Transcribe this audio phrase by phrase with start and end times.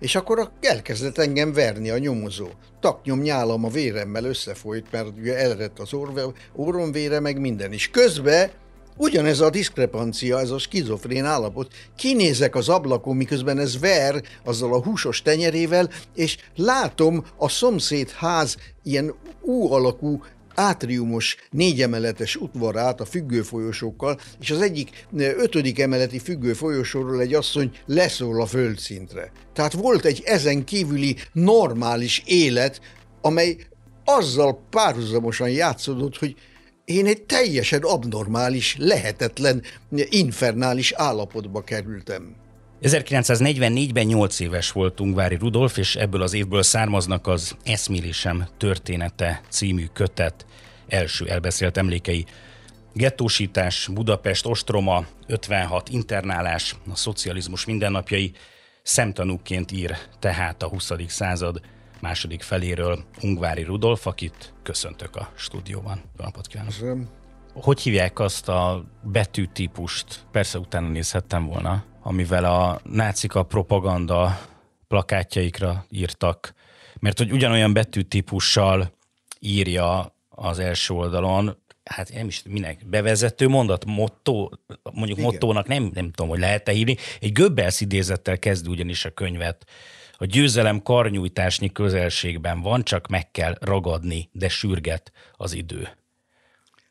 [0.00, 2.48] És akkor elkezdett engem verni a nyomozó.
[2.80, 5.90] Taknyom nyálam a véremmel összefolyt, mert ugye elrett az
[6.54, 7.90] orrom vére, meg minden is.
[7.90, 8.50] Közben
[9.00, 11.72] Ugyanez a diszkrepancia, ez a skizofrén állapot.
[11.96, 18.56] Kinézek az ablakon, miközben ez ver azzal a húsos tenyerével, és látom a szomszéd ház
[18.82, 20.22] ilyen U alakú
[20.58, 28.46] átriumos négyemeletes udvarát a függőfolyosókkal, és az egyik ötödik emeleti függőfolyosóról egy asszony leszól a
[28.46, 29.32] földszintre.
[29.52, 32.80] Tehát volt egy ezen kívüli normális élet,
[33.20, 33.56] amely
[34.04, 36.36] azzal párhuzamosan játszódott, hogy
[36.84, 39.62] én egy teljesen abnormális, lehetetlen,
[40.10, 42.36] infernális állapotba kerültem.
[42.82, 49.86] 1944-ben 8 éves volt Ungvári Rudolf, és ebből az évből származnak az Eszmélésem története című
[49.92, 50.46] kötet
[50.88, 52.24] első elbeszélt emlékei.
[52.92, 58.32] Gettósítás, Budapest, ostroma, 56 internálás, a szocializmus mindennapjai,
[58.82, 60.90] szemtanúként ír tehát a 20.
[61.06, 61.60] század
[62.00, 66.02] második feléről Ungvári Rudolf, akit köszöntök a stúdióban.
[66.18, 66.72] Jó napot kívánok!
[66.72, 67.08] Köszönöm.
[67.52, 70.26] Hogy hívják azt a betűtípust?
[70.30, 74.40] Persze utána nézhettem volna, amivel a nácik a propaganda
[74.86, 76.54] plakátjaikra írtak,
[77.00, 78.92] mert hogy ugyanolyan betűtípussal
[79.40, 84.48] írja az első oldalon, hát nem is minek, bevezető mondat, motto,
[84.92, 85.30] mondjuk Igen.
[85.30, 86.96] mottónak nem, nem tudom, hogy lehet-e hívni.
[87.20, 89.66] Egy Göbbels idézettel kezd ugyanis a könyvet.
[90.12, 95.88] A győzelem karnyújtásnyi közelségben van, csak meg kell ragadni, de sürget az idő.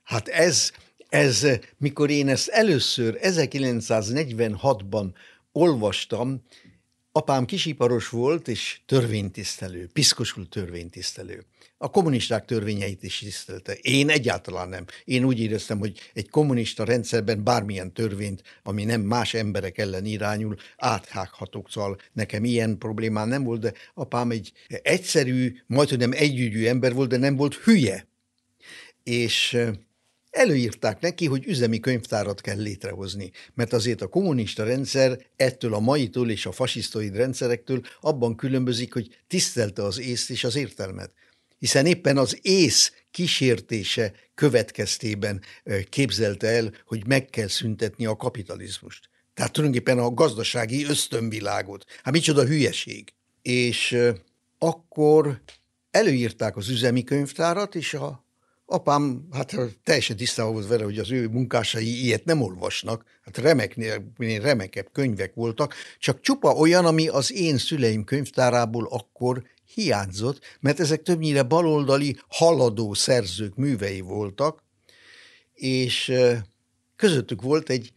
[0.04, 0.72] Hát ez,
[1.18, 5.14] ez, mikor én ezt először 1946-ban
[5.52, 6.44] olvastam,
[7.12, 11.46] apám kisiparos volt, és törvénytisztelő, piszkosul törvénytisztelő.
[11.78, 13.74] A kommunisták törvényeit is tisztelte.
[13.82, 14.86] Én egyáltalán nem.
[15.04, 20.56] Én úgy éreztem, hogy egy kommunista rendszerben bármilyen törvényt, ami nem más emberek ellen irányul,
[20.78, 21.70] áthághatok.
[21.70, 26.94] Szóval nekem ilyen problémám nem volt, de apám egy egyszerű, majd hogy nem együgyű ember
[26.94, 28.08] volt, de nem volt hülye.
[29.04, 29.58] És
[30.38, 36.30] előírták neki, hogy üzemi könyvtárat kell létrehozni, mert azért a kommunista rendszer ettől a maitól
[36.30, 41.12] és a fasisztoid rendszerektől abban különbözik, hogy tisztelte az észt és az értelmet
[41.60, 45.42] hiszen éppen az ész kísértése következtében
[45.90, 49.10] képzelte el, hogy meg kell szüntetni a kapitalizmust.
[49.34, 51.86] Tehát tulajdonképpen a gazdasági ösztönvilágot.
[52.04, 53.14] Hát micsoda hülyeség.
[53.42, 53.98] És
[54.58, 55.42] akkor
[55.92, 58.26] előírták az üzemi könyvtárat, és a
[58.70, 64.12] apám hát teljesen tisztában volt vele, hogy az ő munkásai ilyet nem olvasnak, hát remeknél,
[64.18, 71.02] remekebb könyvek voltak, csak csupa olyan, ami az én szüleim könyvtárából akkor hiányzott, mert ezek
[71.02, 74.64] többnyire baloldali haladó szerzők művei voltak,
[75.54, 76.14] és
[76.96, 77.92] közöttük volt egy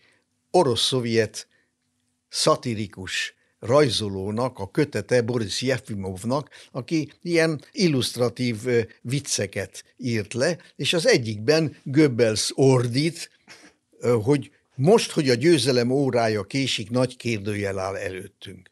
[0.50, 1.48] orosz-szovjet
[2.28, 8.56] szatirikus rajzolónak, a kötete Boris Jefimovnak, aki ilyen illusztratív
[9.02, 13.30] vicceket írt le, és az egyikben Goebbels ordít,
[14.22, 18.70] hogy most, hogy a győzelem órája késik, nagy kérdőjel áll előttünk.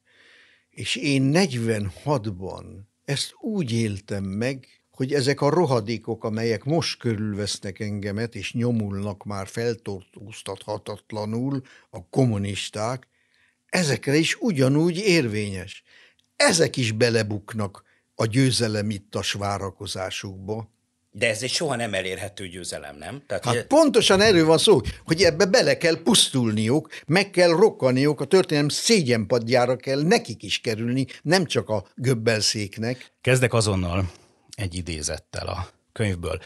[0.70, 2.64] És én 46-ban
[3.04, 9.46] ezt úgy éltem meg, hogy ezek a rohadékok, amelyek most körülvesznek engemet, és nyomulnak már
[9.46, 13.06] feltortóztathatatlanul a kommunisták,
[13.68, 15.82] ezekre is ugyanúgy érvényes.
[16.36, 17.82] Ezek is belebuknak
[18.14, 20.70] a győzelem ittas várakozásukba.
[21.10, 23.22] De ez egy soha nem elérhető győzelem, nem?
[23.26, 23.64] Tehát, hát ugye...
[23.64, 29.76] pontosan erről van szó, hogy ebbe bele kell pusztulniuk, meg kell rokkaniuk, a történelem szégyenpadjára
[29.76, 33.12] kell nekik is kerülni, nem csak a göbbelszéknek.
[33.20, 34.10] Kezdek azonnal
[34.56, 36.40] egy idézettel a könyvből.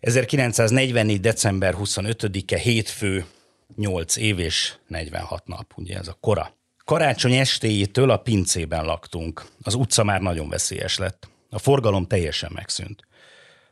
[0.00, 1.20] 1944.
[1.20, 3.24] december 25-e hétfő,
[3.76, 6.56] 8 év és 46 nap, ugye ez a kora.
[6.84, 9.44] Karácsony estéjétől a pincében laktunk.
[9.62, 11.28] Az utca már nagyon veszélyes lett.
[11.50, 13.02] A forgalom teljesen megszűnt.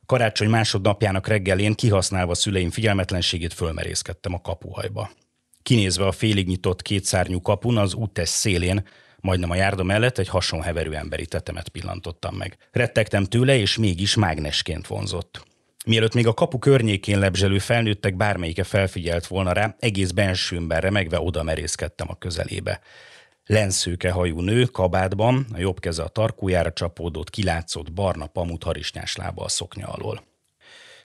[0.06, 5.10] Karácsony másodnapjának reggelén kihasználva szüleim figyelmetlenségét fölmerészkedtem a kapuhajba.
[5.62, 8.86] Kinézve a félig nyitott kétszárnyú kapun az úttest szélén,
[9.20, 12.56] majdnem a járda mellett egy hasonheverő emberi tetemet pillantottam meg.
[12.70, 15.44] Rettegtem tőle, és mégis mágnesként vonzott.
[15.86, 21.42] Mielőtt még a kapu környékén lebzselő felnőttek bármelyike felfigyelt volna rá, egész bensőmben remegve oda
[21.42, 22.80] merészkedtem a közelébe.
[23.46, 29.44] Lenszőke hajú nő, kabátban, a jobb keze a tarkójára csapódott, kilátszott barna pamut harisnyás lába
[29.44, 30.24] a szoknya alól.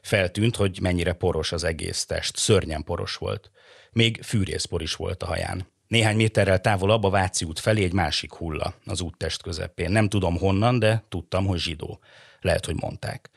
[0.01, 3.51] Feltűnt, hogy mennyire poros az egész test, szörnyen poros volt.
[3.91, 5.67] Még fűrészpor is volt a haján.
[5.87, 9.91] Néhány méterrel távolabb a Váci út felé egy másik hulla, az úttest közepén.
[9.91, 11.99] Nem tudom honnan, de tudtam, hogy zsidó.
[12.41, 13.29] Lehet, hogy mondták.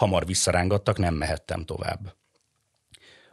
[0.00, 2.14] Hamar visszarángattak, nem mehettem tovább.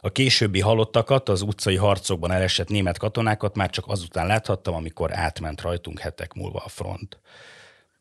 [0.00, 5.60] A későbbi halottakat, az utcai harcokban elesett német katonákat már csak azután láthattam, amikor átment
[5.60, 7.20] rajtunk hetek múlva a front.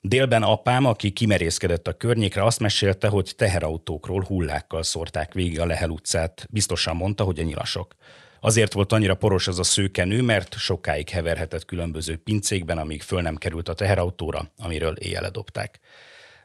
[0.02, 5.90] Délben apám, aki kimerészkedett a környékre, azt mesélte, hogy teherautókról hullákkal szórták végig a Lehel
[5.90, 6.48] utcát.
[6.50, 7.96] Biztosan mondta, hogy a nyilasok.
[8.40, 13.36] Azért volt annyira poros az a szőkenő, mert sokáig heverhetett különböző pincékben, amíg föl nem
[13.36, 15.80] került a teherautóra, amiről éjjel dobták.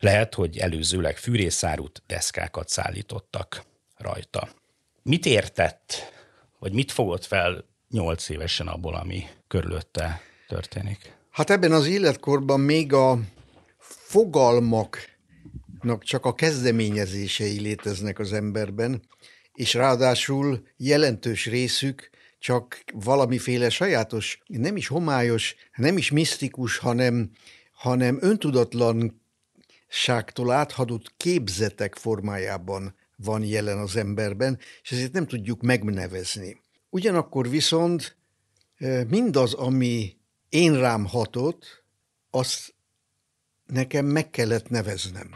[0.02, 3.62] Lehet, hogy előzőleg fűrészárút, deszkákat szállítottak
[3.96, 4.48] rajta.
[5.02, 6.12] Mit értett,
[6.58, 11.12] vagy mit fogott fel nyolc évesen abból, ami körülötte történik?
[11.30, 13.18] Hát ebben az életkorban még a
[13.78, 19.02] fogalmaknak csak a kezdeményezései léteznek az emberben,
[19.54, 27.30] és ráadásul jelentős részük csak valamiféle sajátos, nem is homályos, nem is misztikus, hanem,
[27.72, 28.18] hanem
[29.92, 36.60] öntudatlanságtól áthadott képzetek formájában van jelen az emberben, és ezért nem tudjuk megnevezni.
[36.90, 38.16] Ugyanakkor viszont
[39.08, 40.16] mindaz, ami
[40.48, 41.84] én rám hatott,
[42.30, 42.74] azt
[43.66, 45.30] nekem meg kellett neveznem.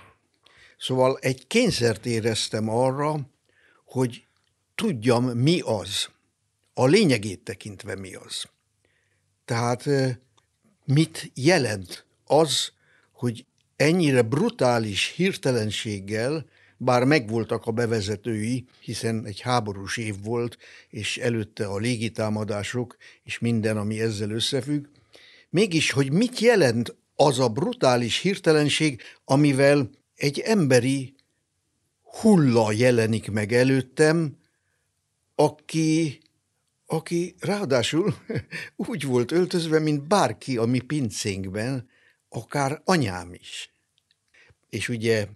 [0.78, 3.30] Szóval egy kényszert éreztem arra,
[3.84, 4.26] hogy
[4.74, 6.08] tudjam, mi az.
[6.74, 8.44] A lényegét tekintve mi az.
[9.44, 9.88] Tehát
[10.84, 12.72] mit jelent az,
[13.12, 16.46] hogy ennyire brutális hirtelenséggel,
[16.76, 20.58] bár megvoltak a bevezetői, hiszen egy háborús év volt,
[20.88, 24.86] és előtte a légitámadások, és minden, ami ezzel összefügg,
[25.50, 31.14] mégis, hogy mit jelent az a brutális hirtelenség, amivel egy emberi
[32.20, 34.36] hulla jelenik meg előttem,
[35.34, 36.20] aki,
[36.86, 38.14] aki ráadásul
[38.90, 41.88] úgy volt öltözve, mint bárki a mi pincénkben,
[42.36, 43.70] akár anyám is.
[44.68, 45.26] És ugye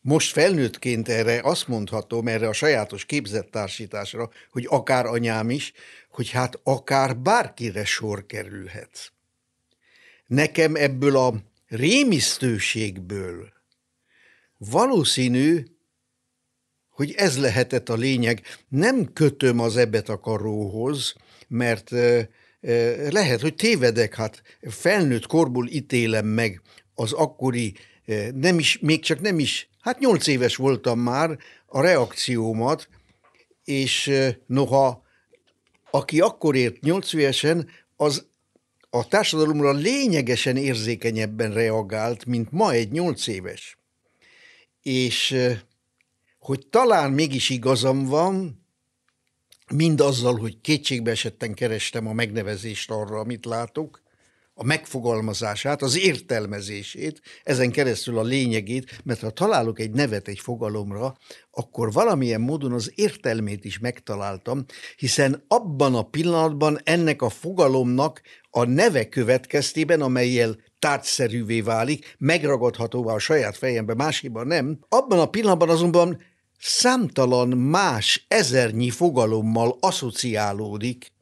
[0.00, 5.72] most felnőttként erre azt mondhatom, erre a sajátos képzettársításra, hogy akár anyám is,
[6.10, 9.12] hogy hát akár bárkire sor kerülhet.
[10.26, 11.34] Nekem ebből a
[11.66, 13.52] rémisztőségből
[14.58, 15.64] valószínű,
[16.90, 18.42] hogy ez lehetett a lényeg.
[18.68, 21.14] Nem kötöm az ebet a karóhoz,
[21.48, 21.90] mert
[23.10, 26.60] lehet, hogy tévedek, hát felnőtt korból ítélem meg
[26.94, 27.74] az akkori,
[28.34, 32.88] nem is, még csak nem is, hát nyolc éves voltam már, a reakciómat,
[33.64, 34.10] és
[34.46, 35.02] noha
[35.90, 38.26] aki akkor ért nyolc évesen, az
[38.90, 43.78] a társadalomra lényegesen érzékenyebben reagált, mint ma egy nyolc éves.
[44.82, 45.36] És
[46.38, 48.63] hogy talán mégis igazam van,
[49.72, 54.02] mind azzal, hogy kétségbe esetten kerestem a megnevezést arra, amit látok,
[54.56, 61.16] a megfogalmazását, az értelmezését, ezen keresztül a lényegét, mert ha találok egy nevet egy fogalomra,
[61.50, 64.64] akkor valamilyen módon az értelmét is megtaláltam,
[64.96, 68.20] hiszen abban a pillanatban ennek a fogalomnak
[68.50, 75.68] a neve következtében, amelyel tárgyszerűvé válik, megragadhatóvá a saját fejembe, másiban nem, abban a pillanatban
[75.68, 76.20] azonban
[76.58, 81.12] számtalan más ezernyi fogalommal asszociálódik,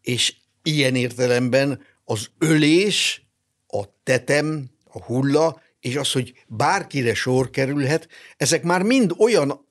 [0.00, 3.26] és ilyen értelemben az ölés,
[3.66, 9.66] a tetem, a hulla, és az, hogy bárkire sor kerülhet, ezek már mind olyan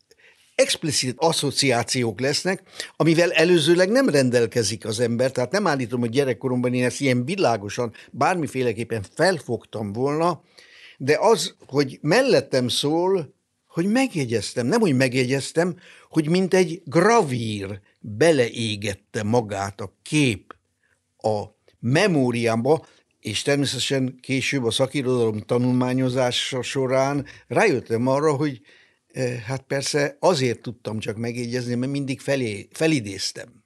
[0.56, 2.64] explicit asszociációk lesznek,
[2.96, 7.94] amivel előzőleg nem rendelkezik az ember, tehát nem állítom, hogy gyerekkoromban én ezt ilyen világosan
[8.12, 10.42] bármiféleképpen felfogtam volna,
[10.98, 13.34] de az, hogy mellettem szól,
[13.72, 15.76] hogy megjegyeztem, nem hogy megjegyeztem,
[16.10, 20.56] hogy mint egy gravír beleégette magát a kép
[21.18, 21.44] a
[21.80, 22.86] memóriámba,
[23.20, 28.62] és természetesen később a szakirodalom tanulmányozása során rájöttem arra, hogy
[29.12, 33.64] eh, hát persze azért tudtam csak megjegyezni, mert mindig felé, felidéztem.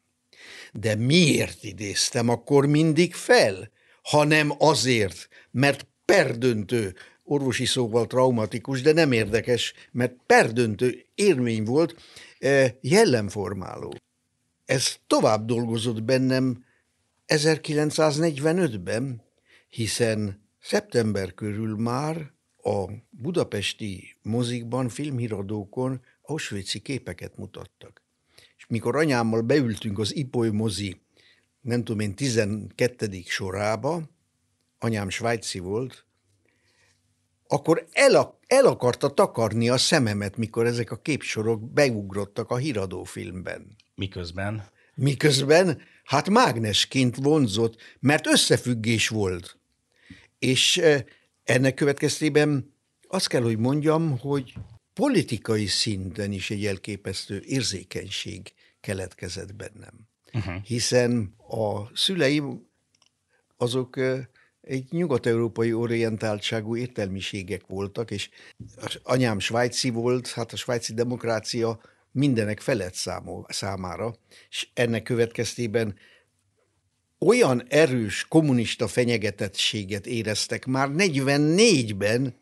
[0.74, 3.72] De miért idéztem akkor mindig fel?
[4.02, 6.96] Hanem azért, mert perdöntő,
[7.26, 11.96] orvosi szóval traumatikus, de nem érdekes, mert perdöntő érmény volt,
[12.40, 13.94] eh, jellemformáló.
[14.66, 16.64] Ez tovább dolgozott bennem
[17.26, 19.24] 1945-ben,
[19.68, 28.04] hiszen szeptember körül már a budapesti mozikban, filmhíradókon auschwitz képeket mutattak.
[28.58, 31.02] És mikor anyámmal beültünk az Ipoly mozi,
[31.62, 33.22] nem tudom én, 12.
[33.26, 34.10] sorába,
[34.80, 36.06] anyám svájci volt,
[37.48, 43.76] akkor el, el akarta takarni a szememet, mikor ezek a képsorok beugrottak a híradófilmben.
[43.96, 44.64] Miközben?
[44.96, 49.58] Miközben hát mágnesként vonzott, mert összefüggés volt.
[50.40, 50.82] És
[51.44, 52.74] ennek következtében
[53.08, 54.54] azt kell, hogy mondjam, hogy
[54.94, 60.08] politikai szinten is egy elképesztő érzékenység keletkezett bennem.
[60.34, 60.64] Uh-huh.
[60.64, 62.68] Hiszen a szüleim
[63.58, 64.00] azok
[64.68, 68.30] egy nyugat-európai orientáltságú értelmiségek voltak, és
[68.76, 71.80] az anyám svájci volt, hát a svájci demokrácia
[72.12, 74.16] mindenek felett számol, számára,
[74.50, 75.96] és ennek következtében
[77.20, 82.36] olyan erős kommunista fenyegetettséget éreztek már 44-ben,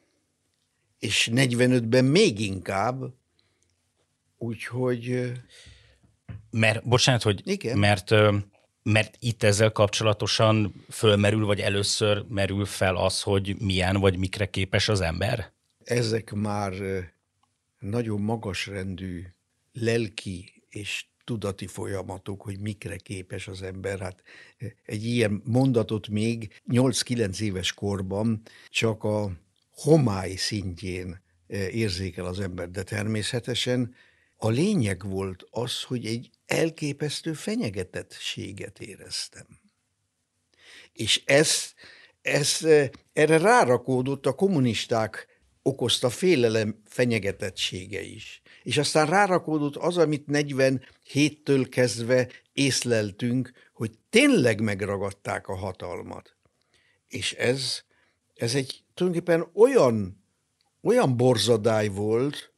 [1.00, 3.14] és 45-ben még inkább,
[4.38, 5.32] úgyhogy...
[6.50, 7.78] Mert, bocsánat, hogy Igen.
[7.78, 8.12] mert
[8.84, 14.90] mert itt ezzel kapcsolatosan fölmerül, vagy először merül fel az, hogy milyen vagy mikre képes
[14.90, 15.52] az ember?
[15.84, 16.74] Ezek már
[17.80, 19.24] nagyon magas rendű
[19.74, 24.00] lelki és tudati folyamatok, hogy mikre képes az ember.
[24.00, 24.24] Hát
[24.86, 29.32] egy ilyen mondatot még 8-9 éves korban csak a
[29.72, 31.22] homály szintjén
[31.72, 33.96] érzékel az ember, de természetesen
[34.38, 39.48] a lényeg volt az, hogy egy elképesztő fenyegetettséget éreztem.
[40.94, 41.74] És ez,
[42.22, 42.60] ez,
[43.14, 45.28] erre rárakódott a kommunisták
[45.62, 48.42] okozta félelem fenyegetettsége is.
[48.64, 56.36] És aztán rárakódott az, amit 47-től kezdve észleltünk, hogy tényleg megragadták a hatalmat.
[57.08, 57.82] És ez,
[58.36, 60.24] ez egy tulajdonképpen olyan,
[60.82, 62.53] olyan borzadály volt,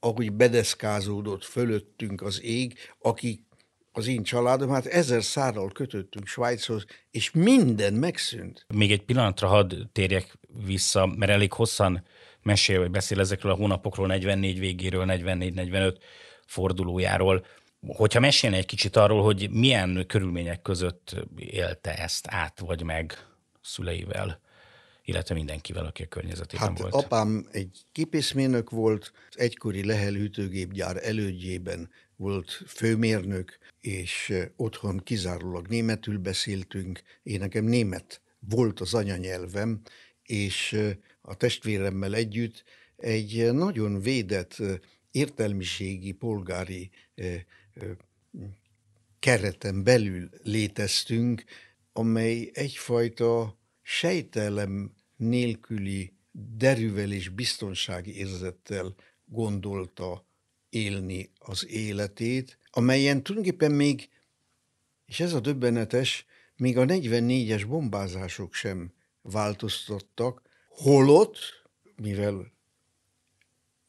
[0.00, 3.46] ahogy bedeszkázódott fölöttünk az ég, aki
[3.92, 8.66] az én családom, hát ezer szárral kötöttünk Svájchoz, és minden megszűnt.
[8.74, 12.04] Még egy pillanatra hadd térjek vissza, mert elég hosszan
[12.42, 15.96] mesél, vagy beszél ezekről a hónapokról, 44 végéről, 44-45
[16.46, 17.44] fordulójáról.
[17.86, 23.26] Hogyha mesélne egy kicsit arról, hogy milyen körülmények között élte ezt át, vagy meg
[23.62, 24.40] szüleivel?
[25.06, 26.94] Illetve mindenkivel, aki a környezetében hát volt.
[26.94, 36.18] apám egy képészmérnök volt, az egykori Lehel hűtőgépgyár elődjében volt főmérnök, és otthon kizárólag németül
[36.18, 37.02] beszéltünk.
[37.22, 39.80] Én nekem német volt az anyanyelvem,
[40.22, 40.78] és
[41.20, 42.64] a testvéremmel együtt
[42.96, 44.62] egy nagyon védett
[45.10, 46.90] értelmiségi, polgári
[49.18, 51.44] kereten belül léteztünk,
[51.92, 56.12] amely egyfajta sejtelem nélküli
[56.56, 58.94] derűvel és biztonsági érzettel
[59.24, 60.26] gondolta
[60.68, 64.08] élni az életét, amelyen tulajdonképpen még,
[65.06, 68.92] és ez a döbbenetes, még a 44-es bombázások sem
[69.22, 71.38] változtattak, holott,
[71.96, 72.52] mivel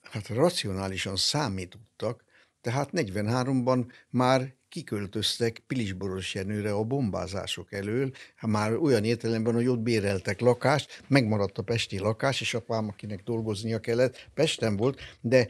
[0.02, 2.24] hát racionálisan számítottak,
[2.62, 9.80] tehát 43-ban már kiköltöztek Pilisboros Jenőre a bombázások elől, hát már olyan értelemben, hogy ott
[9.80, 15.48] béreltek lakást, megmaradt a pesti lakás, és apám, akinek dolgoznia kellett, Pesten volt, de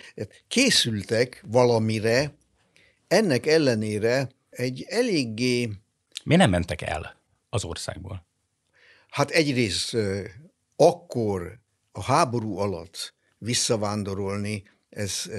[0.47, 2.33] készültek valamire,
[3.07, 5.69] ennek ellenére egy eléggé...
[6.24, 7.17] Mi nem mentek el
[7.50, 8.25] az országból?
[9.09, 9.97] Hát egyrészt
[10.75, 11.59] akkor
[11.91, 15.29] a háború alatt visszavándorolni, ez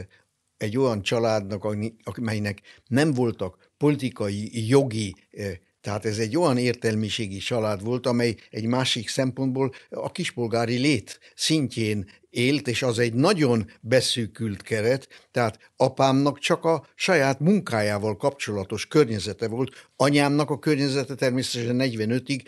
[0.57, 1.65] egy olyan családnak,
[2.05, 8.65] amelynek nem voltak politikai, jogi, eh, tehát ez egy olyan értelmiségi család volt, amely egy
[8.65, 16.39] másik szempontból a kispolgári lét szintjén élt, és az egy nagyon beszűkült keret, tehát apámnak
[16.39, 22.43] csak a saját munkájával kapcsolatos környezete volt, anyámnak a környezete természetesen 45-ig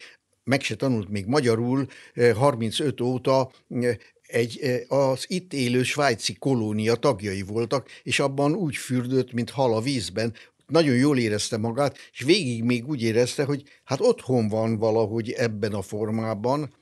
[0.45, 1.87] meg se tanult még magyarul,
[2.35, 3.51] 35 eh, óta
[4.27, 9.81] egy, az itt élő svájci kolónia tagjai voltak, és abban úgy fürdött, mint hal a
[9.81, 10.35] vízben,
[10.71, 15.73] nagyon jól érezte magát, és végig még úgy érezte, hogy hát otthon van valahogy ebben
[15.73, 16.75] a formában,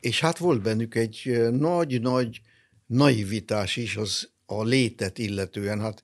[0.00, 2.40] és hát volt bennük egy nagy-nagy
[2.86, 5.80] naivitás is az a létet illetően.
[5.80, 6.02] Hát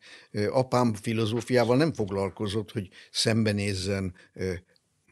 [0.50, 4.14] apám filozófiával nem foglalkozott, hogy szembenézzen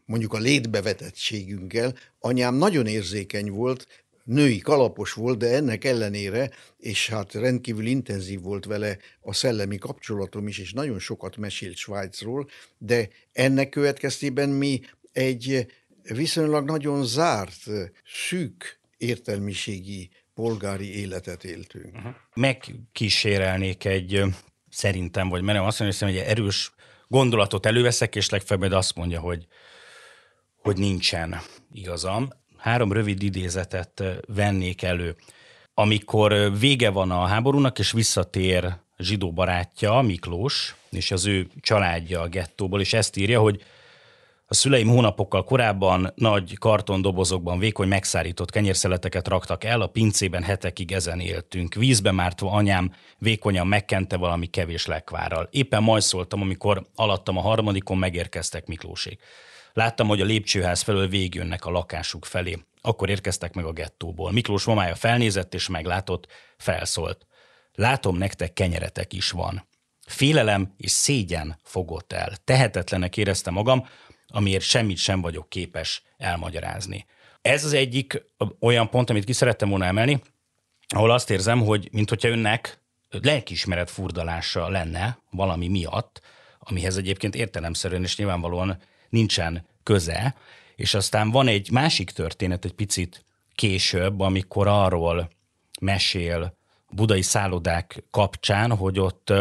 [0.04, 1.94] mondjuk a létbevetettségünkkel.
[2.18, 8.64] Anyám nagyon érzékeny volt, női kalapos volt, de ennek ellenére, és hát rendkívül intenzív volt
[8.64, 14.80] vele a szellemi kapcsolatom is, és nagyon sokat mesélt Svájcról, de ennek következtében mi
[15.12, 15.66] egy
[16.02, 17.62] viszonylag nagyon zárt,
[18.28, 21.96] szűk értelmiségi polgári életet éltünk.
[22.34, 24.22] Megkísérelnék egy
[24.70, 26.72] szerintem, vagy merem azt mondani, hogy egy erős
[27.08, 29.46] gondolatot előveszek, és legfeljebb azt mondja, hogy,
[30.62, 31.40] hogy nincsen
[31.72, 32.28] igazam
[32.66, 35.16] három rövid idézetet vennék elő.
[35.74, 42.28] Amikor vége van a háborúnak, és visszatér zsidó barátja, Miklós, és az ő családja a
[42.28, 43.62] gettóból, és ezt írja, hogy
[44.48, 51.20] A szüleim hónapokkal korábban nagy kartondobozokban vékony megszárított kenyérszeleteket raktak el, a pincében hetekig ezen
[51.20, 51.74] éltünk.
[51.74, 55.48] Vízbe mártva anyám vékonyan megkente valami kevés lekvárral.
[55.50, 59.20] Éppen majd szóltam, amikor alattam a harmadikon megérkeztek Miklósék.
[59.76, 62.58] Láttam, hogy a lépcsőház felől végjönnek a lakásuk felé.
[62.80, 64.32] Akkor érkeztek meg a gettóból.
[64.32, 67.26] Miklós mamája felnézett és meglátott, felszólt.
[67.74, 69.68] Látom, nektek kenyeretek is van.
[70.06, 72.36] Félelem és szégyen fogott el.
[72.44, 73.86] Tehetetlenek éreztem magam,
[74.26, 77.06] amiért semmit sem vagyok képes elmagyarázni.
[77.42, 78.22] Ez az egyik
[78.60, 80.22] olyan pont, amit ki szerettem volna emelni,
[80.88, 86.20] ahol azt érzem, hogy mint hogyha önnek lelkiismeret furdalása lenne valami miatt,
[86.58, 88.78] amihez egyébként értelemszerűen és nyilvánvalóan
[89.08, 90.34] nincsen köze,
[90.76, 95.30] és aztán van egy másik történet egy picit később, amikor arról
[95.80, 96.56] mesél
[96.90, 99.32] budai szállodák kapcsán, hogy ott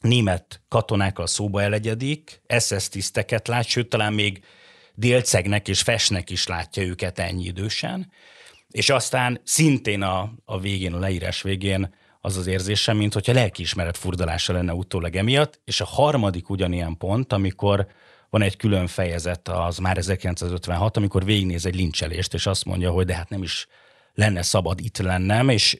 [0.00, 4.44] német katonákkal szóba elegyedik, SS tiszteket lát, sőt, talán még
[4.94, 8.12] délcegnek és fesnek is látja őket ennyi idősen,
[8.70, 13.96] és aztán szintén a, a végén, a leírás végén az az érzésem, mint hogyha lelkiismeret
[13.96, 17.86] furdalása lenne utólag emiatt, és a harmadik ugyanilyen pont, amikor
[18.34, 23.06] van egy külön fejezet, az már 1956, amikor végignéz egy lincselést, és azt mondja, hogy
[23.06, 23.66] de hát nem is
[24.14, 25.78] lenne szabad itt lennem, és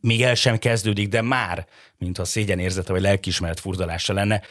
[0.00, 1.66] még el sem kezdődik, de már,
[1.98, 4.42] mintha szégyenérzete vagy lelkiismeret furdalása lenne.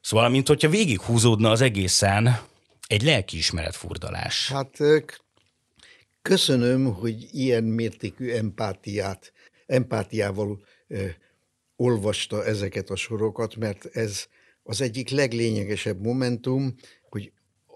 [0.00, 2.38] Szóval, mint hogyha végighúzódna az egészen
[2.86, 4.48] egy lelkiismeret furdalás.
[4.52, 4.78] Hát
[6.22, 9.32] köszönöm, hogy ilyen mértékű empátiát,
[9.66, 11.06] empátiával ö,
[11.76, 14.26] olvasta ezeket a sorokat, mert ez
[14.62, 16.74] az egyik leglényegesebb momentum,
[17.10, 17.32] hogy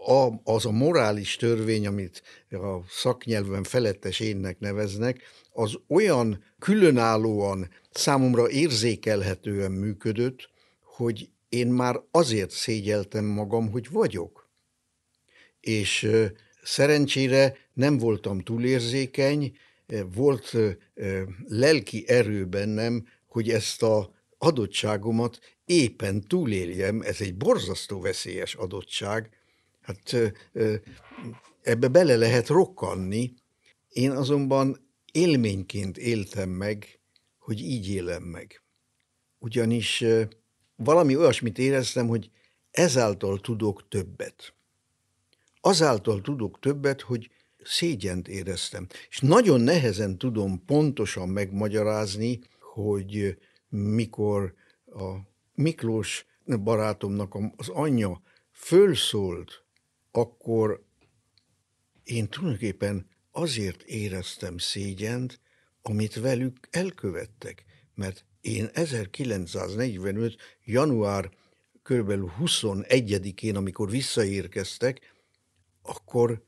[0.06, 8.50] a, az a morális törvény, amit a szaknyelven felettes énnek neveznek, az olyan különállóan, számomra
[8.50, 10.50] érzékelhetően működött,
[10.82, 14.50] hogy én már azért szégyeltem magam, hogy vagyok.
[15.60, 16.08] És
[16.62, 19.56] szerencsére nem voltam túlérzékeny,
[20.14, 20.56] volt
[21.46, 24.15] lelki erő bennem, hogy ezt a
[24.46, 29.30] adottságomat éppen túléljem, ez egy borzasztó veszélyes adottság,
[29.80, 30.16] hát
[31.62, 33.34] ebbe bele lehet rokkanni,
[33.88, 37.00] én azonban élményként éltem meg,
[37.38, 38.62] hogy így élem meg.
[39.38, 40.04] Ugyanis
[40.76, 42.30] valami olyasmit éreztem, hogy
[42.70, 44.54] ezáltal tudok többet.
[45.60, 47.30] Azáltal tudok többet, hogy
[47.62, 48.86] szégyent éreztem.
[49.08, 53.36] És nagyon nehezen tudom pontosan megmagyarázni, hogy
[53.76, 54.54] mikor
[54.86, 55.14] a
[55.54, 59.64] Miklós barátomnak az anyja fölszólt,
[60.10, 60.84] akkor
[62.04, 65.40] én tulajdonképpen azért éreztem szégyent,
[65.82, 70.36] amit velük elkövettek, mert én 1945.
[70.64, 71.30] január
[71.82, 72.12] kb.
[72.40, 75.00] 21-én, amikor visszaérkeztek,
[75.82, 76.44] akkor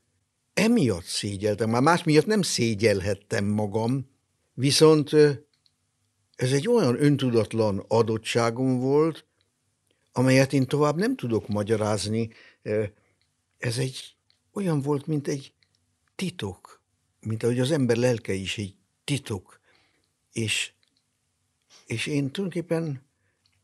[0.53, 4.09] emiatt szégyeltem, már más miatt nem szégyelhettem magam,
[4.53, 5.11] viszont
[6.39, 9.25] ez egy olyan öntudatlan adottságom volt,
[10.11, 12.29] amelyet én tovább nem tudok magyarázni.
[13.57, 14.15] Ez egy
[14.53, 15.53] olyan volt, mint egy
[16.15, 16.79] titok
[17.19, 19.59] mint ahogy az ember lelke is egy titok,
[20.31, 20.73] és,
[21.85, 23.07] és én tulajdonképpen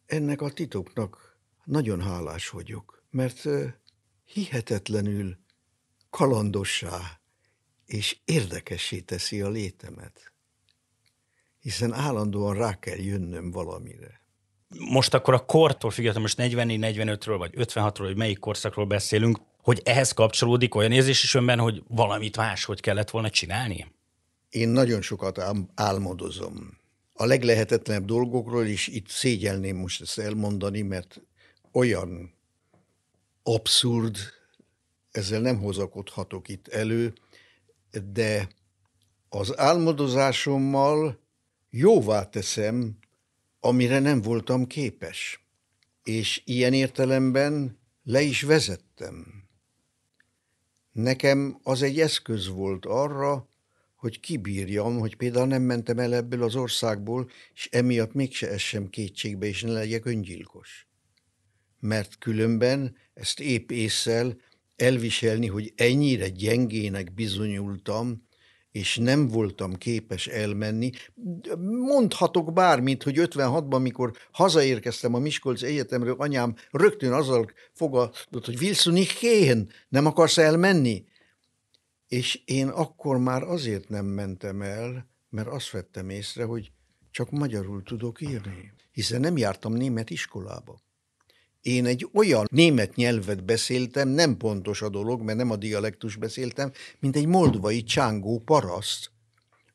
[0.05, 3.47] ennek a titoknak nagyon hálás vagyok, mert
[4.25, 5.37] hihetetlenül
[6.09, 7.19] kalandossá
[7.85, 10.33] és érdekessé teszi a létemet,
[11.65, 14.21] hiszen állandóan rá kell jönnöm valamire.
[14.89, 20.11] Most akkor a kortól függetlenül, most 44-45-ről vagy 56-ról, hogy melyik korszakról beszélünk, hogy ehhez
[20.11, 23.91] kapcsolódik olyan érzés is önben, hogy valamit máshogy kellett volna csinálni?
[24.49, 25.41] Én nagyon sokat
[25.75, 26.77] álmodozom.
[27.13, 31.21] A leglehetetlenebb dolgokról is itt szégyelném most ezt elmondani, mert
[31.71, 32.33] olyan
[33.43, 34.17] abszurd,
[35.11, 37.13] ezzel nem hozakodhatok itt elő,
[38.11, 38.47] de
[39.29, 41.23] az álmodozásommal
[41.77, 42.97] jóvá teszem,
[43.59, 45.45] amire nem voltam képes.
[46.03, 49.43] És ilyen értelemben le is vezettem.
[50.91, 53.49] Nekem az egy eszköz volt arra,
[53.95, 59.45] hogy kibírjam, hogy például nem mentem el ebből az országból, és emiatt mégse essem kétségbe,
[59.45, 60.87] és ne legyek öngyilkos.
[61.79, 64.37] Mert különben ezt épp észsel
[64.75, 68.24] elviselni, hogy ennyire gyengének bizonyultam,
[68.75, 70.91] és nem voltam képes elmenni.
[71.87, 78.95] Mondhatok bármit, hogy 56-ban, mikor hazaérkeztem a Miskolc Egyetemről, anyám rögtön azzal fogadott, hogy Wilson,
[78.95, 79.55] ich
[79.89, 81.05] nem akarsz elmenni?
[82.07, 86.71] És én akkor már azért nem mentem el, mert azt vettem észre, hogy
[87.11, 90.81] csak magyarul tudok írni, hiszen nem jártam német iskolába.
[91.65, 96.71] Én egy olyan német nyelvet beszéltem, nem pontos a dolog, mert nem a dialektus beszéltem,
[96.99, 99.11] mint egy moldvai csángó paraszt,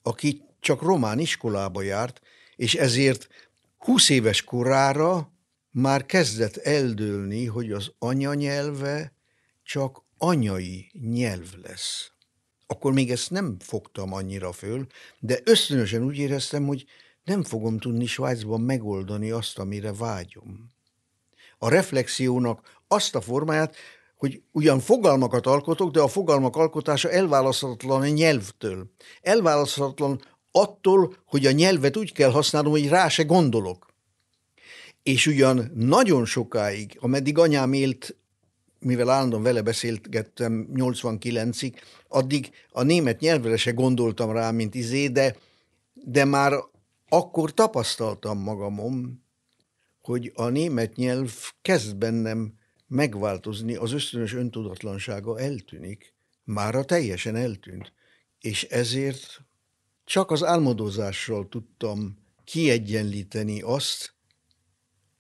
[0.03, 2.21] aki csak román iskolába járt,
[2.57, 3.29] és ezért
[3.79, 5.33] 20 éves korára
[5.71, 9.13] már kezdett eldőlni, hogy az anyanyelve
[9.63, 12.13] csak anyai nyelv lesz.
[12.67, 14.87] Akkor még ezt nem fogtam annyira föl,
[15.19, 16.85] de ösztönösen úgy éreztem, hogy
[17.25, 20.70] nem fogom tudni Svájcban megoldani azt, amire vágyom.
[21.63, 23.75] A reflexiónak azt a formáját,
[24.17, 28.91] hogy ugyan fogalmakat alkotok, de a fogalmak alkotása elválaszthatatlan a nyelvtől.
[29.23, 30.21] Elválaszthatatlan
[30.53, 33.87] attól, hogy a nyelvet úgy kell használnom, hogy rá se gondolok.
[35.03, 38.17] És ugyan nagyon sokáig, ameddig anyám élt,
[38.79, 41.75] mivel állandóan vele beszélgettem 89-ig,
[42.09, 45.37] addig a német nyelvre se gondoltam rá, mint izé, de,
[45.95, 46.53] de már
[47.09, 49.23] akkor tapasztaltam magamon,
[50.11, 52.55] hogy a német nyelv kezd bennem
[52.87, 57.93] megváltozni, az ösztönös öntudatlansága eltűnik, mára teljesen eltűnt,
[58.41, 59.41] és ezért
[60.05, 64.15] csak az álmodozással tudtam kiegyenlíteni azt,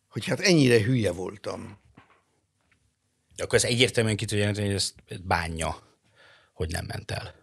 [0.08, 1.78] hogy hát ennyire hülye voltam.
[3.36, 5.98] Akkor ez egyértelműen ki tudja jelenteni, hogy ezt bánja,
[6.52, 7.39] hogy nem ment el.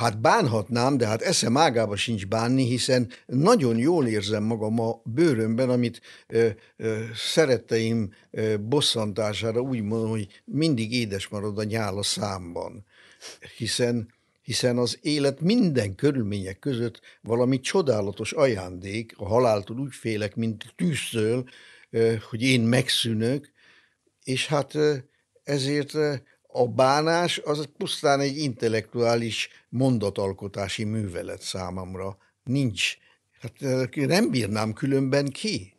[0.00, 5.70] Hát bánhatnám, de hát eszem ágába sincs bánni, hiszen nagyon jól érzem magam a bőrömben,
[5.70, 12.02] amit ö, ö, szeretteim ö, bosszantására úgy mondom, hogy mindig édes marad a nyál a
[12.02, 12.84] számban.
[13.56, 20.72] Hiszen hiszen az élet minden körülmények között valami csodálatos ajándék, a haláltól úgy félek, mint
[20.76, 21.48] tűztől,
[22.30, 23.50] hogy én megszűnök,
[24.24, 24.78] és hát
[25.42, 25.92] ezért
[26.52, 32.16] a bánás az pusztán egy intellektuális mondatalkotási művelet számomra.
[32.44, 32.96] Nincs.
[33.40, 33.52] Hát
[33.94, 35.74] nem bírnám különben ki.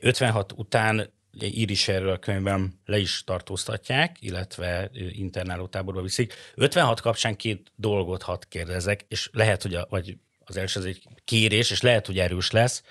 [0.00, 6.34] 56 után ír is erről a könyvben le is tartóztatják, illetve internálótáborba viszik.
[6.54, 11.02] 56 kapcsán két dolgot hadd kérdezek, és lehet, hogy a, vagy az első az egy
[11.24, 12.82] kérés, és lehet, hogy erős lesz.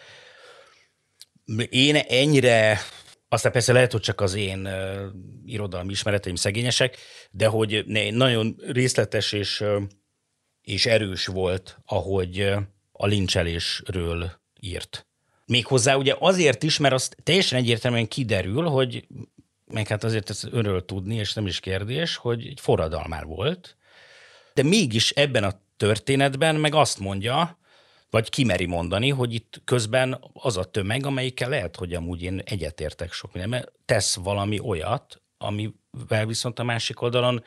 [1.69, 2.79] Én ennyire,
[3.33, 5.05] aztán persze lehet, hogy csak az én uh,
[5.45, 6.97] irodalmi ismereteim szegényesek,
[7.31, 9.81] de hogy nagyon részletes és, uh,
[10.61, 15.07] és erős volt, ahogy uh, a lincselésről írt.
[15.45, 19.07] Méghozzá ugye azért is, mert az teljesen egyértelműen kiderül, hogy
[19.65, 23.77] meg hát azért ezt önről tudni, és nem is kérdés, hogy egy forradalmár volt,
[24.53, 27.59] de mégis ebben a történetben meg azt mondja,
[28.11, 33.11] vagy kimeri mondani, hogy itt közben az a tömeg, amelyikkel lehet, hogy amúgy én egyetértek
[33.11, 37.43] sok minden, tesz valami olyat, amivel viszont a másik oldalon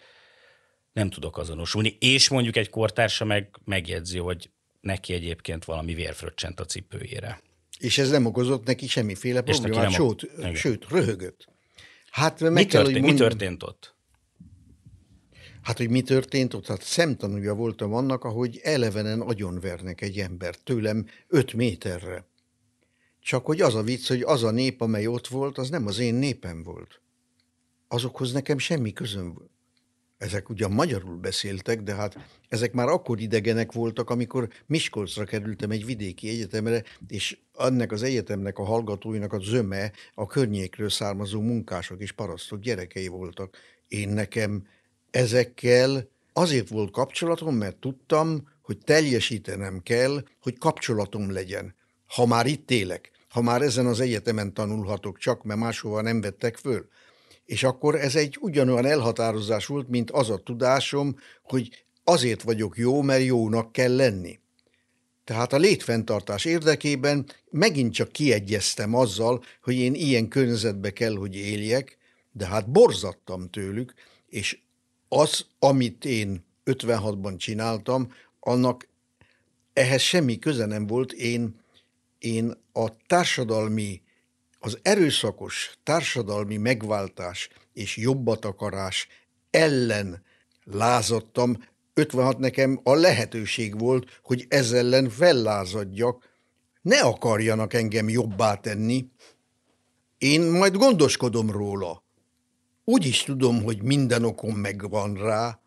[0.93, 1.97] nem tudok azonosulni.
[2.01, 4.51] És mondjuk egy kortársa meg megjegyzi, hogy
[4.81, 7.41] neki egyébként valami vérfröccsent a cipőjére.
[7.79, 11.49] És ez nem okozott neki semmiféle problémát, sőt, sőt, röhögött.
[12.11, 13.13] Hát meg mi, kell, történt, hogy mond...
[13.13, 13.94] mi történt ott?
[15.65, 16.67] Hát, hogy mi történt ott?
[16.67, 22.27] Hát szemtanúja voltam annak, ahogy elevenen agyonvernek egy embert tőlem öt méterre.
[23.21, 25.99] Csak hogy az a vicc, hogy az a nép, amely ott volt, az nem az
[25.99, 27.01] én népem volt.
[27.89, 29.37] Azokhoz nekem semmi közöm
[30.19, 32.17] ezek ugyan magyarul beszéltek, de hát
[32.49, 38.59] ezek már akkor idegenek voltak, amikor Miskolcra kerültem egy vidéki egyetemre, és annak az egyetemnek
[38.59, 43.57] a hallgatóinak a zöme a környékről származó munkások és parasztok gyerekei voltak.
[43.89, 44.67] Én nekem
[45.15, 51.75] ezekkel azért volt kapcsolatom, mert tudtam, hogy teljesítenem kell, hogy kapcsolatom legyen.
[52.07, 56.57] Ha már itt élek, ha már ezen az egyetemen tanulhatok csak, mert máshova nem vettek
[56.57, 56.89] föl,
[57.45, 63.03] és akkor ez egy ugyanolyan elhatározás volt, mint az a tudásom, hogy azért vagyok jó,
[63.03, 64.39] mert jónak kell lenni.
[65.25, 71.99] Tehát a létfenntartás érdekében megint csak kiegyeztem azzal, hogy én ilyen környezetbe kell, hogy éljek,
[72.33, 73.95] de hát borzattam tőlük,
[74.29, 74.63] és
[75.15, 78.89] az, amit én 56-ban csináltam, annak
[79.73, 81.13] ehhez semmi köze nem volt.
[81.13, 81.61] Én,
[82.19, 84.03] én a társadalmi
[84.59, 89.09] az erőszakos társadalmi megváltás és jobbatakarás
[89.51, 90.23] ellen
[90.65, 96.29] lázadtam, 56 nekem a lehetőség volt, hogy ezzel ellen fellázadjak,
[96.83, 99.09] ne akarjanak engem jobbá tenni,
[100.19, 102.04] én majd gondoskodom róla.
[102.85, 105.61] Úgy is tudom, hogy minden okom megvan rá,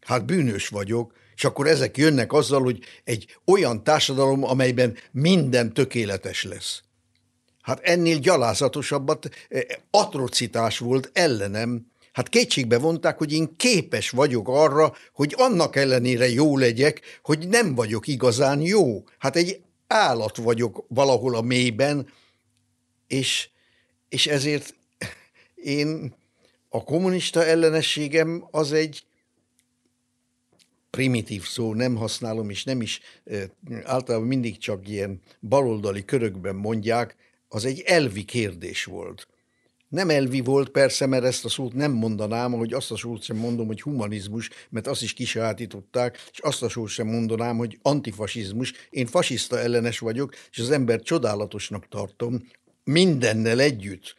[0.00, 6.44] hát bűnös vagyok, és akkor ezek jönnek azzal, hogy egy olyan társadalom, amelyben minden tökéletes
[6.44, 6.82] lesz.
[7.62, 11.86] Hát ennél gyalázatosabbat, eh, atrocitás volt ellenem.
[12.12, 17.74] Hát kétségbe vonták, hogy én képes vagyok arra, hogy annak ellenére jó legyek, hogy nem
[17.74, 19.04] vagyok igazán jó.
[19.18, 22.08] Hát egy állat vagyok valahol a mélyben,
[23.06, 23.48] és,
[24.08, 24.74] és ezért
[25.54, 26.14] én
[26.68, 29.02] a kommunista ellenességem az egy
[30.90, 33.00] primitív szó, nem használom, és nem is
[33.82, 37.16] általában mindig csak ilyen baloldali körökben mondják,
[37.48, 39.28] az egy elvi kérdés volt.
[39.88, 43.36] Nem elvi volt persze, mert ezt a szót nem mondanám, hogy azt a szót sem
[43.36, 48.72] mondom, hogy humanizmus, mert azt is kisajátították, és azt a szót sem mondanám, hogy antifasizmus.
[48.90, 52.48] Én fasiszta ellenes vagyok, és az ember csodálatosnak tartom,
[52.84, 54.16] mindennel együtt,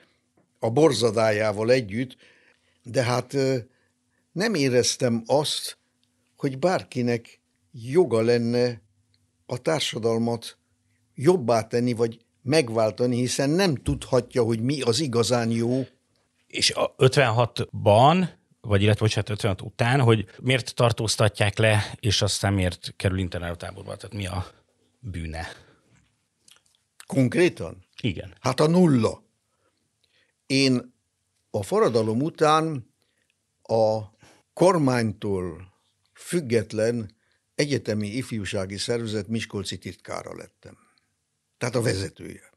[0.59, 2.17] a borzadájával együtt,
[2.89, 3.35] de hát
[4.31, 5.77] nem éreztem azt,
[6.35, 8.81] hogy bárkinek joga lenne
[9.45, 10.57] a társadalmat
[11.13, 15.85] jobbá tenni, vagy megváltani, hiszen nem tudhatja, hogy mi az igazán jó.
[16.47, 18.29] És a 56-ban,
[18.61, 23.95] vagy illetve bocsánat, 56 után, hogy miért tartóztatják le, és aztán miért kerül internálótáborba?
[23.95, 24.45] Tehát mi a
[24.99, 25.47] bűne?
[27.07, 27.85] Konkrétan?
[28.01, 28.33] Igen.
[28.39, 29.23] Hát a nulla.
[30.45, 30.93] Én
[31.49, 32.93] a forradalom után
[33.61, 33.99] a
[34.53, 35.73] kormánytól
[36.13, 37.15] független
[37.55, 40.77] egyetemi ifjúsági szervezet Miskolci titkára lettem.
[41.57, 42.49] Tehát a vezetője.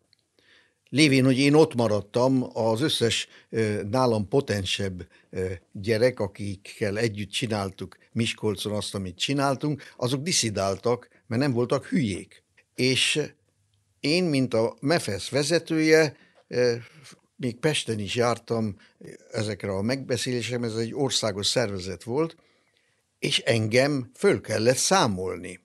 [0.88, 3.28] Lévén, hogy én ott maradtam, az összes
[3.90, 5.08] nálam potensebb
[5.72, 12.42] gyerek, akikkel együtt csináltuk Miskolcon azt, amit csináltunk, azok diszidáltak, mert nem voltak hülyék.
[12.74, 13.20] És
[14.00, 16.16] én, mint a MEFESZ vezetője,
[17.42, 18.76] még Pesten is jártam
[19.32, 22.36] ezekre a megbeszélésekre, ez egy országos szervezet volt,
[23.18, 25.60] és engem föl kellett számolni.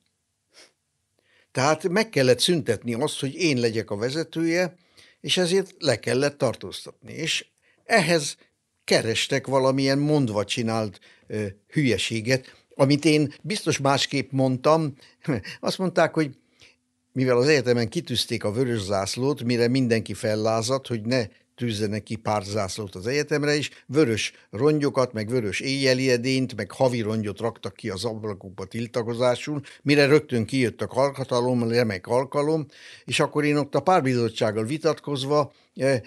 [1.51, 4.75] Tehát meg kellett szüntetni azt, hogy én legyek a vezetője,
[5.21, 7.13] és ezért le kellett tartóztatni.
[7.13, 7.45] És
[7.85, 8.37] ehhez
[8.83, 14.95] kerestek valamilyen mondva csinált ö, hülyeséget, amit én biztos másképp mondtam.
[15.59, 16.37] Azt mondták, hogy
[17.11, 22.43] mivel az egyetemen kitűzték a vörös zászlót, mire mindenki fellázadt, hogy ne tűzzenek ki pár
[22.43, 27.89] zászlót az egyetemre is, vörös rongyokat, meg vörös éjjeli edényt, meg havi rongyot raktak ki
[27.89, 32.65] az ablakokba tiltakozásul, mire rögtön kijött a karhatalom, remek alkalom,
[33.05, 36.01] és akkor én ott a párbizottsággal vitatkozva eh,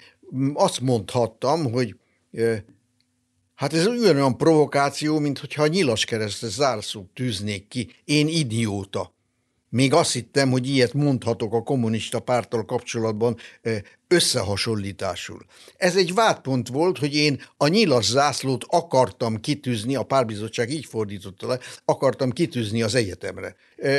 [0.55, 1.97] azt mondhattam, hogy
[2.33, 2.63] eh,
[3.61, 7.91] Hát ez olyan provokáció, mint hogyha a nyilas keresztes zárszót tűznék ki.
[8.05, 9.15] Én idióta.
[9.73, 13.37] Még azt hittem, hogy ilyet mondhatok a kommunista párttal kapcsolatban
[14.09, 15.45] összehasonlításul.
[15.77, 21.47] Ez egy vádpont volt, hogy én a nyilas zászlót akartam kitűzni, a párbizottság így fordította
[21.47, 23.57] le, akartam kitűzni az egyetemre.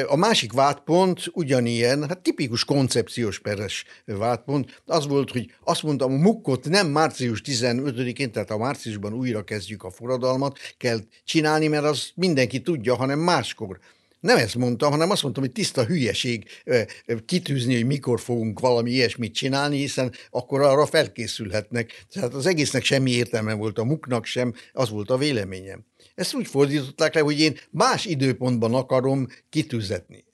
[0.08, 6.18] A másik vádpont ugyanilyen, hát tipikus koncepciós peres vádpont, az volt, hogy azt mondtam, a
[6.18, 12.12] mukkot nem március 15-én, tehát a márciusban újra kezdjük a forradalmat, kell csinálni, mert az
[12.16, 13.80] mindenki tudja, hanem máskor.
[14.22, 16.46] Nem ezt mondtam, hanem azt mondtam, hogy tiszta hülyeség
[17.26, 22.06] kitűzni, hogy mikor fogunk valami ilyesmit csinálni, hiszen akkor arra felkészülhetnek.
[22.14, 25.86] Tehát az egésznek semmi értelme volt, a muknak sem, az volt a véleményem.
[26.16, 30.26] Ezt úgy fordították le, hogy én más időpontban akarom kitűzetni.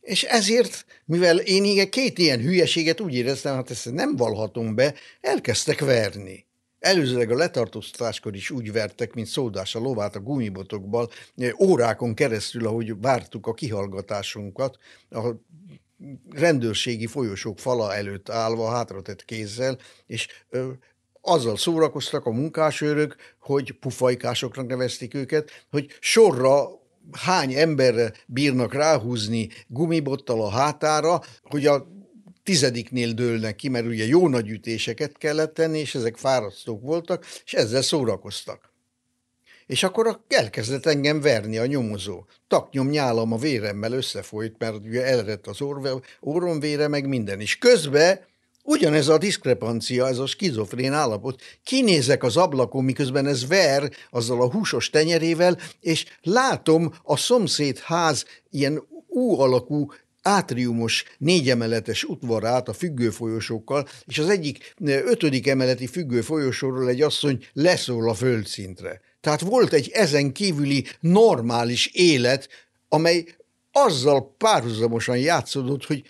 [0.00, 4.94] És ezért, mivel én igen két ilyen hülyeséget úgy éreztem, hát ezt nem valhatom be,
[5.20, 6.45] elkezdtek verni.
[6.86, 11.08] Előzőleg a letartóztatáskor is úgy vertek, mint szódás a lovát a gumibotokban,
[11.60, 14.78] órákon keresztül, ahogy vártuk a kihallgatásunkat,
[15.10, 15.20] a
[16.30, 20.70] rendőrségi folyosók fala előtt állva, hátratett kézzel, és ö,
[21.20, 26.68] azzal szórakoztak a munkásőrök, hogy pufajkásoknak nevezték őket, hogy sorra
[27.12, 31.95] hány emberre bírnak ráhúzni gumibottal a hátára, hogy a
[32.46, 37.52] tizediknél dőlnek ki, mert ugye jó nagy ütéseket kellett tenni, és ezek fárasztók voltak, és
[37.52, 38.72] ezzel szórakoztak.
[39.66, 42.24] És akkor elkezdett engem verni a nyomozó.
[42.48, 45.60] Taknyom nyálam a véremmel összefolyt, mert ugye elrett az
[46.20, 47.58] orrom vére, meg minden is.
[47.58, 48.20] Közben
[48.62, 51.42] ugyanez a diszkrepancia, ez a skizofrén állapot.
[51.64, 58.24] Kinézek az ablakon, miközben ez ver azzal a húsos tenyerével, és látom a szomszéd ház
[58.50, 59.92] ilyen ú alakú
[60.26, 68.14] átriumos négyemeletes udvarát a függőfolyosókkal, és az egyik ötödik emeleti függőfolyosóról egy asszony leszól a
[68.14, 69.00] földszintre.
[69.20, 72.48] Tehát volt egy ezen kívüli normális élet,
[72.88, 73.24] amely
[73.72, 76.02] azzal párhuzamosan játszódott, hogy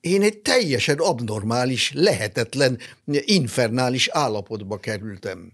[0.00, 5.52] én egy teljesen abnormális, lehetetlen, infernális állapotba kerültem.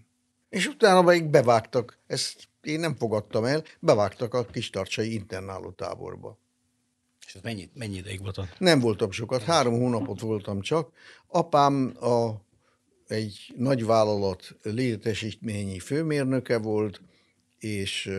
[0.49, 6.40] És utána még bevágtak, ezt én nem fogadtam el, bevágtak a kistarcsai internáló táborba.
[7.25, 8.59] És ez mennyi, mennyi ideig volt?
[8.59, 10.91] Nem voltam sokat, három hónapot voltam csak.
[11.27, 12.45] Apám a,
[13.07, 17.01] egy nagy vállalat létesítményi főmérnöke volt,
[17.59, 18.11] és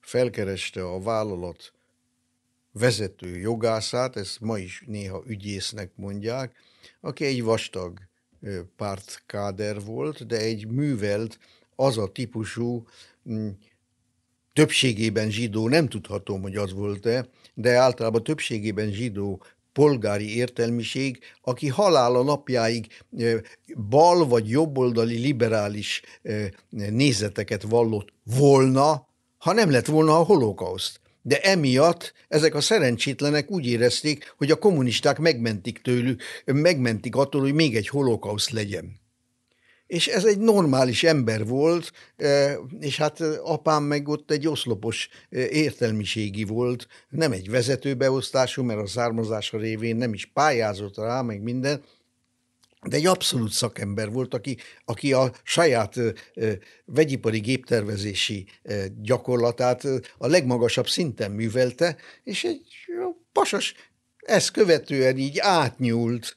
[0.00, 1.72] felkereste a vállalat
[2.72, 6.54] vezető jogászát, ezt ma is néha ügyésznek mondják,
[7.00, 7.98] aki egy vastag
[8.76, 11.38] pártkáder volt, de egy művelt,
[11.76, 12.86] az a típusú
[14.60, 19.42] többségében zsidó, nem tudhatom, hogy az volt-e, de általában többségében zsidó
[19.72, 22.86] polgári értelmiség, aki halála napjáig
[23.88, 26.02] bal vagy jobboldali liberális
[26.70, 31.00] nézeteket vallott volna, ha nem lett volna a holokauszt.
[31.22, 37.54] De emiatt ezek a szerencsétlenek úgy érezték, hogy a kommunisták megmentik tőlük, megmentik attól, hogy
[37.54, 39.00] még egy holokauszt legyen
[39.90, 45.48] és ez egy normális ember volt, e, és hát apám meg ott egy oszlopos e,
[45.48, 51.82] értelmiségi volt, nem egy vezetőbeosztású, mert a származása révén nem is pályázott rá, meg minden,
[52.88, 56.12] de egy abszolút szakember volt, aki, aki a saját e,
[56.84, 58.46] vegyipari géptervezési
[59.02, 59.84] gyakorlatát
[60.18, 62.66] a legmagasabb szinten művelte, és egy
[63.32, 63.74] pasas
[64.16, 66.36] ezt követően így átnyúlt,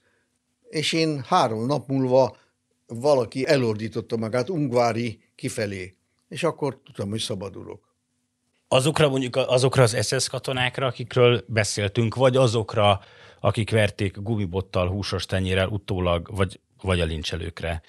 [0.70, 2.42] és én három nap múlva
[2.88, 5.96] valaki elordította magát Ungvári kifelé,
[6.28, 7.92] és akkor tudtam, hogy szabadulok.
[8.68, 13.00] Azokra mondjuk azokra az SS katonákra, akikről beszéltünk, vagy azokra,
[13.40, 17.82] akik verték gumibottal, húsos tenyérrel utólag, vagy, vagy a lincselőkre.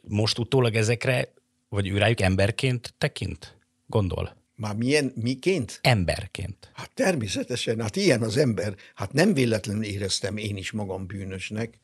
[0.00, 1.32] Most utólag ezekre,
[1.68, 3.56] vagy őrájuk emberként tekint?
[3.86, 4.36] Gondol?
[4.54, 5.78] Már milyen, miként?
[5.82, 6.70] Emberként.
[6.74, 8.74] Hát természetesen, hát ilyen az ember.
[8.94, 11.78] Hát nem véletlenül éreztem én is magam bűnösnek.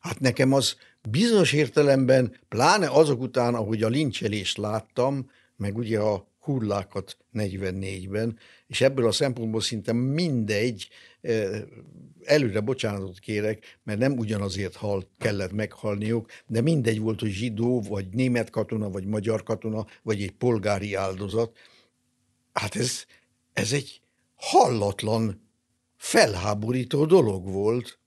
[0.00, 0.76] Hát nekem az
[1.08, 8.80] bizonyos értelemben, pláne azok után, ahogy a lincselést láttam, meg ugye a hullákat 44-ben, és
[8.80, 10.88] ebből a szempontból szinte mindegy,
[11.20, 11.62] eh,
[12.24, 18.08] előre bocsánatot kérek, mert nem ugyanazért hal, kellett meghalniuk, de mindegy volt, hogy zsidó, vagy
[18.08, 21.56] német katona, vagy magyar katona, vagy egy polgári áldozat.
[22.52, 23.04] Hát ez,
[23.52, 24.00] ez egy
[24.34, 25.48] hallatlan,
[25.96, 27.98] felháborító dolog volt,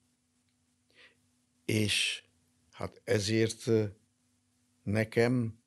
[1.66, 2.24] és
[2.84, 3.70] hát ezért
[4.84, 5.60] nekem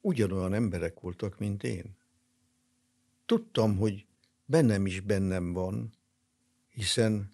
[0.00, 1.96] ugyanolyan emberek voltak, mint én.
[3.26, 4.06] Tudtam, hogy
[4.44, 5.92] bennem is bennem van,
[6.68, 7.32] hiszen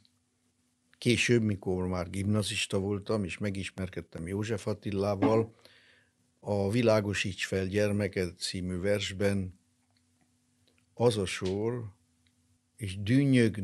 [0.99, 5.55] később, mikor már gimnazista voltam, és megismerkedtem József Attilával,
[6.41, 9.59] a Világosíts fel gyermeket című versben
[10.95, 11.93] az a sor,
[12.77, 13.57] és dűnyög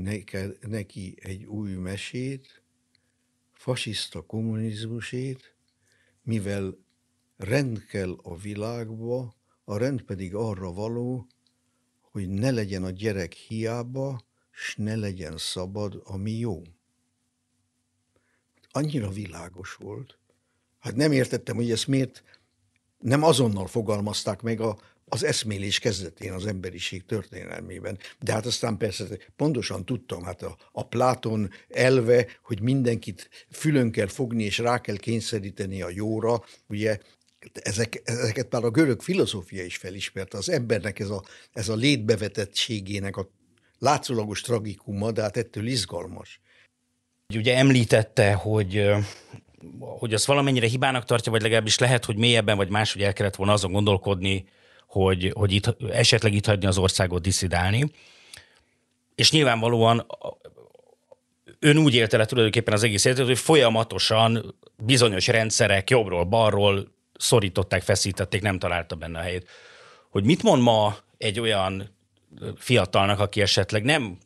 [0.60, 2.63] neki egy új mesét,
[3.64, 5.54] fasiszta kommunizmusét,
[6.22, 6.76] mivel
[7.36, 11.26] rend kell a világba, a rend pedig arra való,
[12.00, 16.62] hogy ne legyen a gyerek hiába, s ne legyen szabad, ami jó.
[18.70, 20.18] Annyira világos volt.
[20.78, 22.22] Hát nem értettem, hogy ezt miért
[22.98, 27.98] nem azonnal fogalmazták meg a az eszmélés kezdetén az emberiség történelmében.
[28.20, 29.04] De hát aztán persze
[29.36, 34.96] pontosan tudtam, hát a, a Pláton elve, hogy mindenkit fülön kell fogni és rá kell
[34.96, 36.98] kényszeríteni a jóra, ugye
[37.52, 40.38] ezek, ezeket már a görög filozófia is felismerte.
[40.38, 43.30] Az embernek ez a, ez a létbevetettségének a
[43.78, 46.40] látszólagos tragikuma, de hát ettől izgalmas.
[47.34, 48.90] Ugye említette, hogy
[49.78, 53.52] hogy azt valamennyire hibának tartja, vagy legalábbis lehet, hogy mélyebben vagy máshogy el kellett volna
[53.52, 54.44] azon gondolkodni,
[54.94, 57.90] hogy, hogy itt, esetleg itt hagyni az országot diszidálni.
[59.14, 60.06] És nyilvánvalóan
[61.58, 67.82] ön úgy élte le tulajdonképpen az egész életet, hogy folyamatosan bizonyos rendszerek jobbról, balról szorították,
[67.82, 69.48] feszítették, nem találta benne a helyét.
[70.10, 71.96] Hogy mit mond ma egy olyan
[72.56, 74.18] fiatalnak, aki esetleg nem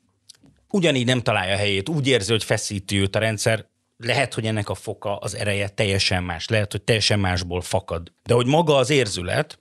[0.70, 4.68] ugyanígy nem találja a helyét, úgy érzi, hogy feszíti őt a rendszer, lehet, hogy ennek
[4.68, 8.12] a foka, az ereje teljesen más, lehet, hogy teljesen másból fakad.
[8.24, 9.58] De hogy maga az érzület,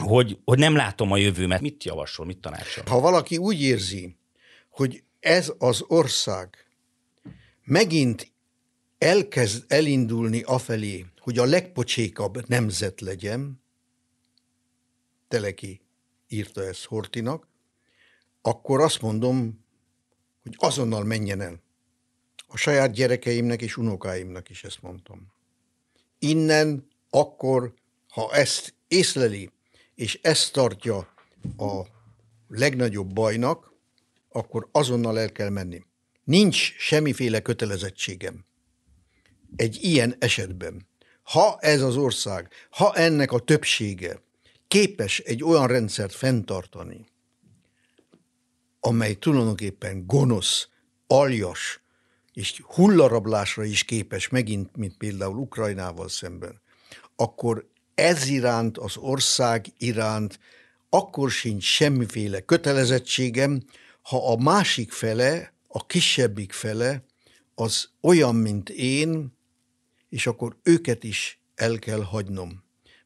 [0.00, 1.60] hogy, hogy nem látom a jövőmet.
[1.60, 2.84] Mit javasol, mit tanácsol?
[2.86, 4.16] Ha valaki úgy érzi,
[4.70, 6.66] hogy ez az ország
[7.64, 8.32] megint
[8.98, 13.62] elkezd elindulni afelé, hogy a legpocsékabb nemzet legyen,
[15.28, 15.80] Teleki
[16.28, 17.48] írta ezt Hortinak,
[18.42, 19.64] akkor azt mondom,
[20.42, 21.62] hogy azonnal menjen el.
[22.46, 25.32] A saját gyerekeimnek és unokáimnak is ezt mondtam.
[26.18, 27.74] Innen akkor,
[28.08, 29.50] ha ezt észleli,
[29.94, 30.96] és ezt tartja
[31.56, 31.82] a
[32.48, 33.72] legnagyobb bajnak,
[34.28, 35.82] akkor azonnal el kell menni.
[36.24, 38.44] Nincs semmiféle kötelezettségem
[39.56, 40.88] egy ilyen esetben.
[41.22, 44.22] Ha ez az ország, ha ennek a többsége
[44.68, 47.06] képes egy olyan rendszert fenntartani,
[48.80, 50.68] amely tulajdonképpen gonosz,
[51.06, 51.82] aljas
[52.32, 56.60] és hullarablásra is képes megint, mint például Ukrajnával szemben,
[57.16, 60.38] akkor ez iránt, az ország iránt
[60.88, 63.62] akkor sincs semmiféle kötelezettségem,
[64.02, 67.04] ha a másik fele, a kisebbik fele
[67.54, 69.32] az olyan, mint én,
[70.08, 72.64] és akkor őket is el kell hagynom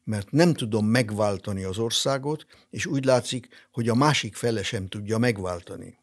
[0.09, 5.17] mert nem tudom megváltani az országot, és úgy látszik, hogy a másik fele sem tudja
[5.17, 5.97] megváltani.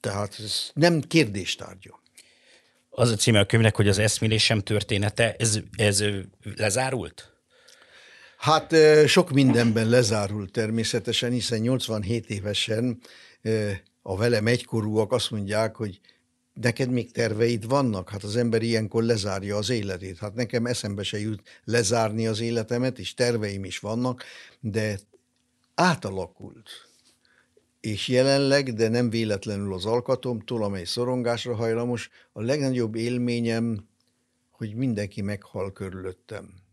[0.00, 2.02] Tehát ez nem kérdéstárgya.
[2.90, 6.04] Az a címe a könyvnek, hogy az eszmélésem története, ez, ez
[6.56, 7.37] lezárult?
[8.38, 8.74] Hát
[9.06, 13.00] sok mindenben lezárult természetesen, hiszen 87 évesen
[14.02, 16.00] a velem egykorúak azt mondják, hogy
[16.52, 18.10] neked még terveid vannak?
[18.10, 20.18] Hát az ember ilyenkor lezárja az életét.
[20.18, 24.24] Hát nekem eszembe se jut lezárni az életemet, és terveim is vannak,
[24.60, 24.98] de
[25.74, 26.70] átalakult.
[27.80, 33.88] És jelenleg, de nem véletlenül az alkatomtól, amely szorongásra hajlamos, a legnagyobb élményem,
[34.50, 36.66] hogy mindenki meghal körülöttem.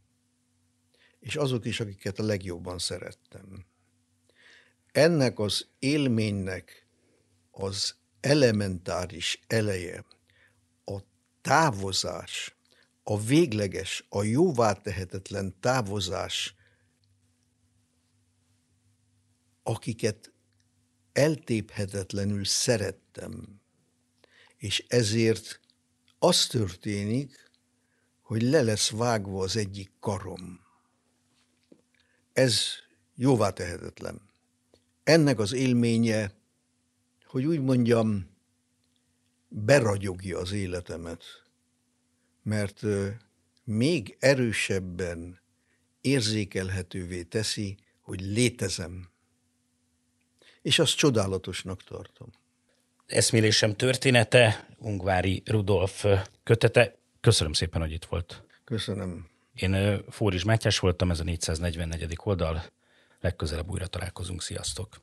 [1.26, 3.66] És azok is, akiket a legjobban szerettem.
[4.92, 6.88] Ennek az élménynek
[7.52, 10.06] az elementáris eleje,
[10.86, 11.00] a
[11.42, 12.56] távozás,
[13.04, 16.56] a végleges, a jóvá tehetetlen távozás,
[19.64, 20.34] akiket
[21.14, 23.62] eltéphetetlenül szerettem,
[24.58, 25.60] és ezért
[26.20, 27.52] az történik,
[28.22, 30.65] hogy le lesz vágva az egyik karom.
[32.36, 32.60] Ez
[33.16, 34.22] jóvá tehetetlen.
[35.04, 36.32] Ennek az élménye
[37.36, 38.30] hogy úgy mondjam,
[39.48, 41.24] beragyogja az életemet,
[42.44, 42.82] mert
[43.64, 45.40] még erősebben
[46.02, 49.10] érzékelhetővé teszi, hogy létezem.
[50.62, 52.30] És azt csodálatosnak tartom.
[53.06, 56.06] Eszmélésem története, Ungvári Rudolf
[56.44, 56.98] kötete.
[57.22, 58.44] Köszönöm szépen, hogy itt volt.
[58.64, 59.28] Köszönöm.
[59.56, 62.18] Én Fóris Mátyás voltam, ez a 444.
[62.24, 62.64] oldal.
[63.20, 64.42] Legközelebb újra találkozunk.
[64.42, 65.00] Sziasztok!